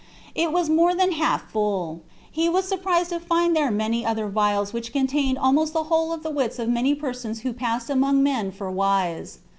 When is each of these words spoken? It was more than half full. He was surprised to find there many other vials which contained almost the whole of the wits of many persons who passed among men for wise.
It 0.33 0.51
was 0.51 0.67
more 0.67 0.95
than 0.95 1.11
half 1.11 1.51
full. 1.51 2.01
He 2.31 2.49
was 2.49 2.67
surprised 2.67 3.11
to 3.11 3.19
find 3.19 3.55
there 3.55 3.69
many 3.69 4.03
other 4.03 4.27
vials 4.27 4.73
which 4.73 4.91
contained 4.91 5.37
almost 5.37 5.73
the 5.73 5.83
whole 5.83 6.11
of 6.11 6.23
the 6.23 6.31
wits 6.31 6.57
of 6.57 6.69
many 6.69 6.95
persons 6.95 7.41
who 7.41 7.53
passed 7.53 7.87
among 7.87 8.23
men 8.23 8.51
for 8.51 8.71
wise. 8.71 9.37